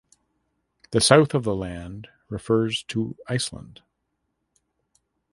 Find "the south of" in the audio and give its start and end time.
0.89-1.43